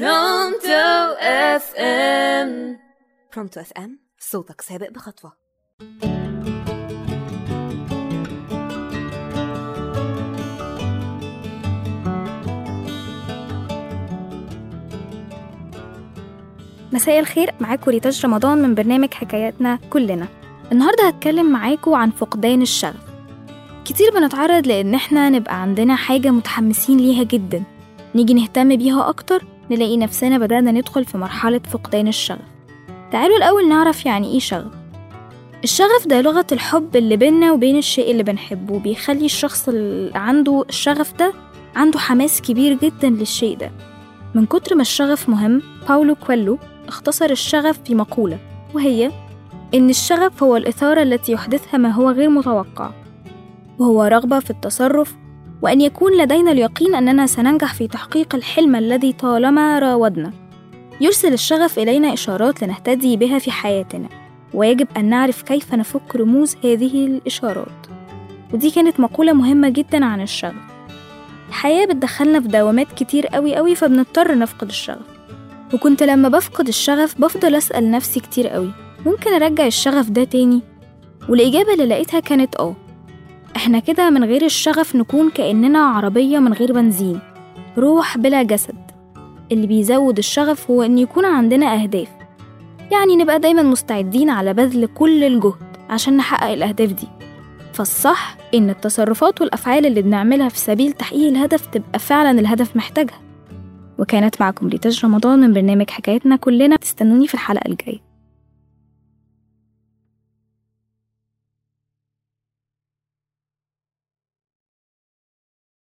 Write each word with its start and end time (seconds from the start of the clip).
Pronto 0.00 1.14
FM. 1.20 2.78
Pronto 3.34 3.60
FM 3.60 3.98
صوتك 4.18 4.60
سابق 4.60 4.90
بخطوة. 4.90 5.32
مساء 16.92 17.18
الخير 17.18 17.54
معاكم 17.60 17.90
ريتاج 17.90 18.26
رمضان 18.26 18.58
من 18.58 18.74
برنامج 18.74 19.14
حكاياتنا 19.14 19.78
كلنا. 19.90 20.28
النهاردة 20.72 21.08
هتكلم 21.08 21.52
معاكم 21.52 21.94
عن 21.94 22.10
فقدان 22.10 22.62
الشغف. 22.62 23.04
كتير 23.84 24.10
بنتعرض 24.10 24.66
لأن 24.66 24.94
إحنا 24.94 25.30
نبقى 25.30 25.62
عندنا 25.62 25.96
حاجة 25.96 26.30
متحمسين 26.30 26.98
ليها 26.98 27.22
جدا. 27.22 27.62
نيجي 28.14 28.34
نهتم 28.34 28.76
بيها 28.76 29.08
أكتر 29.08 29.53
نلاقي 29.70 29.96
نفسنا 29.96 30.38
بدأنا 30.38 30.72
ندخل 30.72 31.04
في 31.04 31.18
مرحلة 31.18 31.60
فقدان 31.70 32.08
الشغف. 32.08 32.38
تعالوا 33.12 33.36
الأول 33.36 33.68
نعرف 33.68 34.06
يعني 34.06 34.32
إيه 34.32 34.38
شغف. 34.38 34.72
الشغف 35.64 36.06
ده 36.06 36.20
لغة 36.20 36.46
الحب 36.52 36.96
اللي 36.96 37.16
بينا 37.16 37.52
وبين 37.52 37.76
الشيء 37.76 38.10
اللي 38.10 38.22
بنحبه 38.22 38.78
بيخلي 38.78 39.24
الشخص 39.24 39.68
اللي 39.68 40.18
عنده 40.18 40.64
الشغف 40.68 41.12
ده 41.16 41.32
عنده 41.76 41.98
حماس 41.98 42.42
كبير 42.42 42.78
جدا 42.82 43.08
للشيء 43.10 43.56
ده. 43.56 43.70
من 44.34 44.46
كتر 44.46 44.74
ما 44.74 44.82
الشغف 44.82 45.28
مهم 45.28 45.62
باولو 45.88 46.14
كويلو 46.14 46.58
اختصر 46.88 47.30
الشغف 47.30 47.78
في 47.84 47.94
مقولة 47.94 48.38
وهي 48.74 49.10
إن 49.74 49.90
الشغف 49.90 50.42
هو 50.42 50.56
الإثارة 50.56 51.02
التي 51.02 51.32
يحدثها 51.32 51.78
ما 51.78 51.90
هو 51.90 52.10
غير 52.10 52.28
متوقع 52.30 52.90
وهو 53.78 54.04
رغبة 54.04 54.38
في 54.38 54.50
التصرف 54.50 55.14
وأن 55.64 55.80
يكون 55.80 56.12
لدينا 56.16 56.52
اليقين 56.52 56.94
أننا 56.94 57.26
سننجح 57.26 57.74
في 57.74 57.88
تحقيق 57.88 58.34
الحلم 58.34 58.76
الذي 58.76 59.12
طالما 59.12 59.78
راودنا. 59.78 60.32
يرسل 61.00 61.32
الشغف 61.32 61.78
إلينا 61.78 62.12
إشارات 62.12 62.62
لنهتدي 62.62 63.16
بها 63.16 63.38
في 63.38 63.50
حياتنا 63.50 64.08
ويجب 64.54 64.88
أن 64.96 65.04
نعرف 65.04 65.42
كيف 65.42 65.74
نفك 65.74 66.16
رموز 66.16 66.56
هذه 66.64 67.06
الإشارات. 67.06 67.86
ودي 68.52 68.70
كانت 68.70 69.00
مقولة 69.00 69.32
مهمة 69.32 69.68
جدا 69.68 70.04
عن 70.04 70.20
الشغف. 70.20 70.54
الحياة 71.48 71.86
بتدخلنا 71.86 72.40
في 72.40 72.48
دوامات 72.48 72.92
كتير 72.92 73.26
قوي 73.26 73.56
قوي 73.56 73.74
فبنضطر 73.74 74.38
نفقد 74.38 74.68
الشغف. 74.68 75.06
وكنت 75.74 76.02
لما 76.02 76.28
بفقد 76.28 76.68
الشغف 76.68 77.20
بفضل 77.20 77.54
أسأل 77.54 77.90
نفسي 77.90 78.20
كتير 78.20 78.48
قوي 78.48 78.70
ممكن 79.06 79.32
أرجع 79.42 79.66
الشغف 79.66 80.10
ده 80.10 80.24
تاني؟ 80.24 80.60
والإجابة 81.28 81.72
اللي 81.72 81.86
لقيتها 81.86 82.20
كانت 82.20 82.56
آه. 82.56 82.74
إحنا 83.56 83.78
كده 83.78 84.10
من 84.10 84.24
غير 84.24 84.44
الشغف 84.44 84.96
نكون 84.96 85.30
كأننا 85.30 85.78
عربية 85.78 86.38
من 86.38 86.52
غير 86.52 86.72
بنزين. 86.72 87.20
روح 87.78 88.18
بلا 88.18 88.42
جسد. 88.42 88.74
اللي 89.52 89.66
بيزود 89.66 90.18
الشغف 90.18 90.70
هو 90.70 90.82
إن 90.82 90.98
يكون 90.98 91.24
عندنا 91.24 91.82
أهداف. 91.82 92.08
يعني 92.92 93.16
نبقى 93.16 93.38
دايما 93.38 93.62
مستعدين 93.62 94.30
على 94.30 94.54
بذل 94.54 94.86
كل 94.86 95.24
الجهد 95.24 95.76
عشان 95.90 96.16
نحقق 96.16 96.50
الأهداف 96.50 96.92
دي. 96.92 97.08
فالصح 97.72 98.36
إن 98.54 98.70
التصرفات 98.70 99.40
والأفعال 99.40 99.86
اللي 99.86 100.02
بنعملها 100.02 100.48
في 100.48 100.58
سبيل 100.58 100.92
تحقيق 100.92 101.28
الهدف 101.28 101.66
تبقى 101.66 101.98
فعلا 101.98 102.40
الهدف 102.40 102.76
محتاجها. 102.76 103.20
وكانت 103.98 104.40
معكم 104.40 104.68
ريتاج 104.68 105.04
رمضان 105.04 105.38
من 105.40 105.52
برنامج 105.52 105.90
حكايتنا 105.90 106.36
كلنا. 106.36 106.76
تستنوني 106.76 107.26
في 107.26 107.34
الحلقة 107.34 107.68
الجاية. 107.68 108.03